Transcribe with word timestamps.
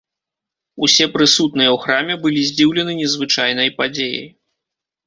Усе 0.87 1.05
прысутныя 1.17 1.69
ў 1.75 1.83
храме 1.83 2.15
былі 2.25 2.41
здзіўлены 2.49 2.99
незвычайнай 3.05 3.75
падзеяй. 3.79 4.27